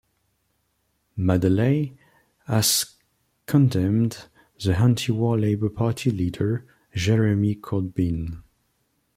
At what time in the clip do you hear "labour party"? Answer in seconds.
5.39-6.09